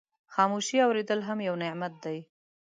[0.33, 2.17] خاموشي اورېدل هم یو نعمت دی.